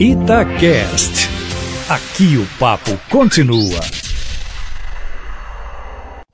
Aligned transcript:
Itacast. 0.00 1.28
Aqui 1.88 2.36
o 2.36 2.58
papo 2.58 2.90
continua. 3.08 3.80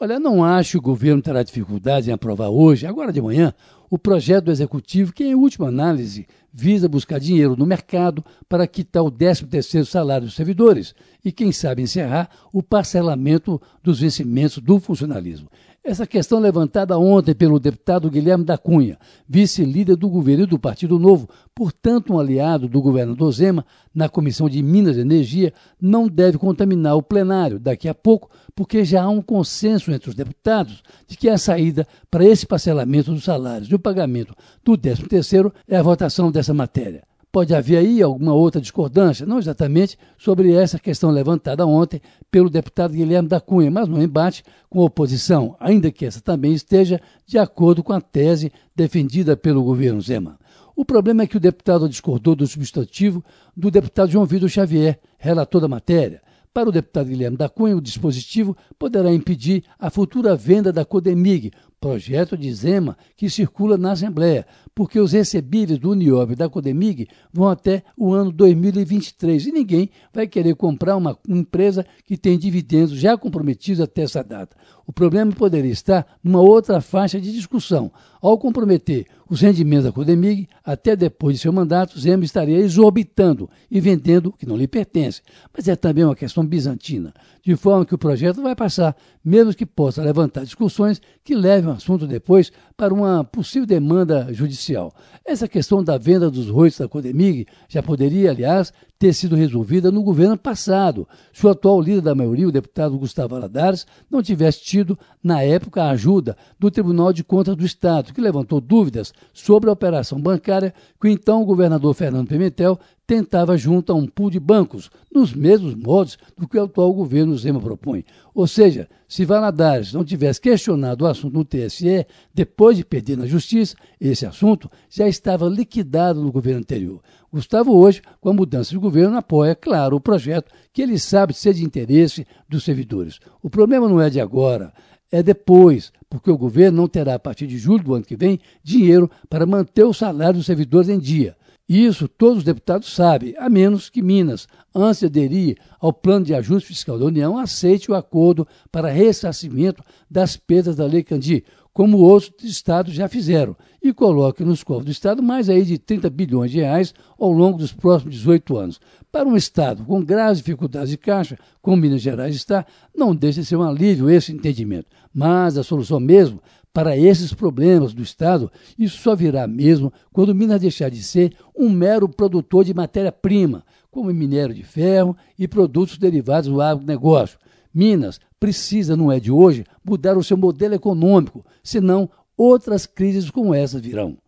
Olha, 0.01 0.19
não 0.19 0.43
acho 0.43 0.73
que 0.73 0.79
o 0.79 0.81
governo 0.81 1.21
terá 1.21 1.43
dificuldade 1.43 2.09
em 2.09 2.13
aprovar 2.15 2.49
hoje, 2.49 2.87
agora 2.87 3.13
de 3.13 3.21
manhã, 3.21 3.53
o 3.91 3.99
projeto 3.99 4.45
do 4.45 4.53
executivo 4.53 5.13
que, 5.13 5.25
em 5.25 5.35
última 5.35 5.67
análise, 5.69 6.27
visa 6.53 6.89
buscar 6.89 7.19
dinheiro 7.19 7.57
no 7.57 7.67
mercado 7.67 8.25
para 8.49 8.67
quitar 8.67 9.03
o 9.03 9.11
13º 9.11 9.85
salário 9.85 10.27
dos 10.27 10.37
servidores 10.37 10.95
e, 11.25 11.33
quem 11.33 11.51
sabe, 11.51 11.83
encerrar 11.83 12.31
o 12.53 12.63
parcelamento 12.63 13.61
dos 13.83 14.01
vencimentos 14.01 14.59
do 14.59 14.79
funcionalismo. 14.79 15.49
Essa 15.83 16.07
questão 16.07 16.39
levantada 16.39 16.99
ontem 16.99 17.35
pelo 17.35 17.59
deputado 17.59 18.11
Guilherme 18.11 18.45
da 18.45 18.59
Cunha, 18.59 18.99
vice-líder 19.27 19.97
do 19.97 20.11
governo 20.11 20.45
e 20.45 20.47
do 20.47 20.59
Partido 20.59 20.99
Novo, 20.99 21.27
portanto 21.55 22.13
um 22.13 22.19
aliado 22.19 22.69
do 22.69 22.83
governador 22.83 23.33
Zema 23.33 23.65
na 23.95 24.07
Comissão 24.07 24.47
de 24.47 24.63
Minas 24.63 24.99
e 24.99 25.01
Energia, 25.01 25.55
não 25.81 26.07
deve 26.07 26.37
contaminar 26.37 26.97
o 26.97 27.03
plenário 27.03 27.59
daqui 27.59 27.89
a 27.89 27.95
pouco, 27.95 28.29
porque 28.55 28.85
já 28.85 29.05
há 29.05 29.09
um 29.09 29.23
consenso 29.23 29.91
entre 29.91 30.11
os 30.11 30.15
deputados 30.15 30.83
de 31.09 31.17
que 31.17 31.31
a 31.31 31.39
saída 31.39 31.89
para 32.11 32.27
esse 32.27 32.47
parcelamento 32.47 33.11
dos 33.11 33.25
salários 33.25 33.67
pagamento 33.81 34.35
do 34.65 34.77
13º 34.77 35.53
é 35.67 35.77
a 35.77 35.83
votação 35.83 36.31
dessa 36.31 36.55
matéria. 36.55 37.03
Pode 37.33 37.55
haver 37.55 37.77
aí 37.77 38.03
alguma 38.03 38.35
outra 38.35 38.61
discordância, 38.61 39.25
não 39.25 39.39
exatamente 39.39 39.97
sobre 40.19 40.53
essa 40.53 40.81
questão 40.81 41.11
levantada 41.11 41.65
ontem 41.65 42.01
pelo 42.29 42.51
deputado 42.51 42.93
Guilherme 42.93 43.29
da 43.29 43.41
Cunha, 43.41 43.71
mas 43.71 43.87
no 43.87 44.03
embate 44.03 44.43
com 44.69 44.81
a 44.81 44.85
oposição, 44.85 45.57
ainda 45.61 45.93
que 45.93 46.05
essa 46.05 46.21
também 46.21 46.53
esteja 46.53 47.01
de 47.25 47.39
acordo 47.39 47.85
com 47.85 47.93
a 47.93 48.01
tese 48.01 48.53
defendida 48.75 49.37
pelo 49.37 49.63
governo 49.63 50.01
Zema. 50.01 50.41
O 50.75 50.85
problema 50.85 51.23
é 51.23 51.27
que 51.27 51.37
o 51.37 51.41
deputado 51.41 51.89
discordou 51.89 52.35
do 52.35 52.47
substantivo 52.49 53.25
do 53.57 53.71
deputado 53.71 54.11
João 54.11 54.27
Vitor 54.27 54.49
Xavier, 54.49 54.99
relator 55.17 55.61
da 55.61 55.69
matéria. 55.69 56.21
Para 56.53 56.69
o 56.69 56.73
deputado 56.73 57.07
Guilherme 57.07 57.37
da 57.37 57.49
Cunha, 57.49 57.77
o 57.77 57.81
dispositivo 57.81 58.57
poderá 58.77 59.13
impedir 59.13 59.63
a 59.79 59.89
futura 59.89 60.35
venda 60.35 60.73
da 60.73 60.85
Codemig, 60.85 61.53
projeto 61.81 62.37
de 62.37 62.53
Zema 62.53 62.97
que 63.17 63.31
circula 63.31 63.79
na 63.79 63.93
Assembleia, 63.93 64.47
porque 64.75 65.01
os 65.01 65.13
recebíveis 65.13 65.79
do 65.79 65.91
Uniob 65.91 66.33
e 66.33 66.37
da 66.37 66.49
Codemig 66.49 67.09
vão 67.33 67.49
até 67.49 67.83
o 67.97 68.13
ano 68.13 68.31
2023 68.31 69.47
e 69.47 69.53
ninguém 69.53 69.91
vai 70.13 70.27
querer 70.27 70.55
comprar 70.55 70.97
uma 70.97 71.19
empresa 71.27 71.87
que 72.05 72.19
tem 72.19 72.39
dividendos 72.39 72.99
já 72.99 73.17
comprometidos 73.17 73.81
até 73.81 74.03
essa 74.03 74.23
data. 74.23 74.57
O 74.87 74.93
problema 74.93 75.31
poderia 75.33 75.71
estar 75.71 76.05
numa 76.23 76.41
outra 76.41 76.81
faixa 76.81 77.21
de 77.21 77.33
discussão. 77.33 77.93
Ao 78.21 78.37
comprometer 78.37 79.07
os 79.29 79.41
rendimentos 79.41 79.85
da 79.85 79.93
Codemig, 79.93 80.49
até 80.65 80.97
depois 80.97 81.37
de 81.37 81.43
seu 81.43 81.53
mandato, 81.53 81.99
Zema 81.99 82.25
estaria 82.25 82.59
exorbitando 82.59 83.49
e 83.71 83.81
vendendo 83.81 84.31
o 84.31 84.33
que 84.33 84.45
não 84.45 84.57
lhe 84.57 84.67
pertence. 84.67 85.23
Mas 85.57 85.69
é 85.69 85.77
também 85.77 86.05
uma 86.05 86.17
questão 86.17 86.45
bizantina, 86.45 87.15
de 87.41 87.55
forma 87.55 87.87
que 87.87 87.95
o 87.95 87.99
projeto 87.99 88.43
vai 88.43 88.57
passar, 88.57 88.97
mesmo 89.25 89.55
que 89.55 89.65
possa 89.65 90.03
levantar 90.03 90.43
discussões 90.43 91.01
que 91.23 91.37
levem 91.37 91.70
o 91.71 91.77
assunto 91.77 92.07
depois 92.07 92.53
para 92.77 92.93
uma 92.93 93.25
possível 93.25 93.67
demanda 93.67 94.33
judicial. 94.33 94.95
Essa 95.25 95.49
questão 95.49 95.83
da 95.83 95.99
venda 95.99 96.31
dos 96.31 96.49
roitos 96.49 96.79
da 96.79 96.89
Codemig 96.89 97.47
já 97.69 97.83
poderia, 97.83 98.31
aliás, 98.31 98.73
ter 99.01 99.15
sido 99.15 99.35
resolvida 99.35 99.91
no 99.91 100.03
governo 100.03 100.37
passado, 100.37 101.09
se 101.33 101.47
o 101.47 101.49
atual 101.49 101.81
líder 101.81 102.03
da 102.03 102.15
maioria, 102.15 102.47
o 102.47 102.53
deputado 102.53 102.99
Gustavo 102.99 103.35
Aladares, 103.35 103.87
não 104.11 104.23
tivesse 104.23 104.63
tido, 104.63 104.99
na 105.25 105.43
época, 105.43 105.83
a 105.83 105.91
ajuda 105.93 106.37
do 106.59 106.71
Tribunal 106.71 107.11
de 107.11 107.25
Contas 107.25 107.57
do 107.57 107.65
Estado, 107.65 108.13
que 108.13 108.21
levantou 108.21 108.61
dúvidas 108.61 109.15
sobre 109.33 109.71
a 109.71 109.73
operação 109.73 110.21
bancária 110.21 110.75
que 111.01 111.09
o 111.09 111.11
então 111.11 111.47
governador 111.47 111.95
Fernando 111.95 112.29
Pimentel 112.29 112.79
tentava 113.11 113.57
junto 113.57 113.91
a 113.91 113.97
um 113.97 114.07
pool 114.07 114.31
de 114.31 114.39
bancos, 114.39 114.89
nos 115.13 115.35
mesmos 115.35 115.75
modos 115.75 116.17
do 116.39 116.47
que 116.47 116.57
o 116.57 116.63
atual 116.63 116.93
governo 116.93 117.37
Zema 117.37 117.59
propõe. 117.59 118.05
Ou 118.33 118.47
seja, 118.47 118.89
se 119.09 119.25
Valadares 119.25 119.93
não 119.93 120.05
tivesse 120.05 120.41
questionado 120.41 121.05
o 121.05 121.09
assunto 121.09 121.35
no 121.35 121.45
TSE, 121.45 122.07
depois 122.33 122.77
de 122.77 122.85
perder 122.85 123.17
na 123.17 123.27
Justiça, 123.27 123.75
esse 124.01 124.25
assunto 124.25 124.71
já 124.89 125.09
estava 125.09 125.49
liquidado 125.49 126.23
no 126.23 126.31
governo 126.31 126.61
anterior. 126.61 127.01
Gustavo, 127.33 127.77
hoje, 127.77 128.03
com 128.21 128.29
a 128.29 128.33
mudança 128.33 128.71
de 128.71 128.79
governo, 128.79 129.17
apoia, 129.17 129.55
claro, 129.55 129.97
o 129.97 130.01
projeto 130.01 130.51
que 130.73 130.83
ele 130.83 130.99
sabe 130.99 131.33
ser 131.33 131.55
de 131.55 131.65
interesse 131.65 132.27
dos 132.49 132.65
servidores. 132.65 133.21
O 133.41 133.49
problema 133.49 133.89
não 133.89 134.01
é 134.01 134.11
de 134.11 134.21
agora, 134.21 134.73
é 135.13 135.23
depois, 135.23 135.93
porque 136.09 136.31
o 136.31 136.37
governo 136.37 136.79
não 136.79 136.89
terá, 136.89 137.15
a 137.15 137.19
partir 137.19 137.47
de 137.47 137.57
julho 137.57 137.85
do 137.85 137.95
ano 137.95 138.05
que 138.05 138.17
vem, 138.17 138.41
dinheiro 138.65 139.09
para 139.29 139.47
manter 139.47 139.85
o 139.85 139.95
salário 139.95 140.39
dos 140.39 140.47
servidores 140.47 140.89
em 140.89 140.99
dia. 140.99 141.37
Isso 141.69 142.09
todos 142.09 142.39
os 142.39 142.45
deputados 142.45 142.93
sabem, 142.93 143.33
a 143.39 143.49
menos 143.49 143.89
que 143.89 144.03
Minas, 144.03 144.49
antes 144.75 144.99
de 144.99 145.07
aderir 145.07 145.57
ao 145.79 145.93
plano 145.93 146.25
de 146.25 146.35
ajuste 146.35 146.67
fiscal 146.67 146.99
da 146.99 147.05
União, 147.05 147.39
aceite 147.39 147.93
o 147.93 147.95
acordo 147.95 148.45
para 148.73 148.91
ressarcimento 148.91 149.81
das 150.11 150.37
perdas 150.37 150.75
da 150.75 150.85
Lei 150.85 151.05
Candi, 151.05 151.45
como 151.73 151.99
outros 151.99 152.51
estados 152.51 152.95
já 152.95 153.09
fizeram, 153.09 153.57
e 153.83 153.93
coloque 153.93 154.45
nos 154.45 154.63
cofres 154.63 154.85
do 154.85 154.91
Estado 154.91 155.23
mais 155.23 155.49
aí 155.49 155.65
de 155.65 155.79
30 155.79 156.11
bilhões 156.11 156.51
de 156.51 156.59
reais 156.59 156.93
ao 157.19 157.31
longo 157.31 157.59
dos 157.59 157.73
próximos 157.73 158.15
18 158.15 158.57
anos. 158.57 158.81
Para 159.11 159.29
um 159.29 159.37
Estado 159.37 159.85
com 159.85 160.03
graves 160.03 160.39
dificuldades 160.39 160.91
de 160.91 160.99
caixa, 160.99 161.39
como 161.63 161.77
Minas 161.77 162.03
Gerais 162.03 162.35
está, 162.35 162.67
não 162.95 163.15
deixa 163.15 163.41
de 163.41 163.47
ser 163.47 163.57
um 163.57 163.63
alívio 163.63 164.11
esse 164.11 164.33
entendimento. 164.33 164.87
Mas 165.13 165.57
a 165.57 165.63
solução 165.63 165.99
mesmo 165.99 166.41
para 166.73 166.97
esses 166.97 167.33
problemas 167.33 167.93
do 167.93 168.03
Estado, 168.03 168.51
isso 168.79 168.99
só 168.99 169.17
virá 169.17 169.47
mesmo 169.47 169.93
quando 170.13 170.35
Minas 170.35 170.61
deixar 170.61 170.91
de 170.91 171.03
ser 171.03 171.35
um 171.57 171.69
mero 171.69 172.09
produtor 172.09 172.65
de 172.65 172.75
matéria-prima, 172.75 173.65
como 173.91 174.13
minério 174.15 174.55
de 174.55 174.63
ferro 174.63 175.17
e 175.39 175.49
produtos 175.49 175.99
derivados 175.99 176.49
do 176.49 176.61
agronegócio. 176.61 177.39
Minas 177.73 178.21
precisa, 178.39 178.97
não 178.97 179.13
é 179.13 179.21
de 179.21 179.31
hoje, 179.31 179.65
mudar 179.85 180.17
o 180.17 180.25
seu 180.25 180.37
modelo 180.37 180.75
econômico, 180.75 181.45
senão 181.63 182.11
outras 182.37 182.87
crises 182.87 183.31
como 183.31 183.55
essa 183.55 183.79
virão. 183.79 184.19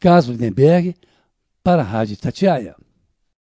Caso 0.00 0.32
Lindenberg, 0.32 0.94
para 1.62 1.82
a 1.82 1.84
Rádio 1.84 2.16
Tatiaia. 2.16 2.74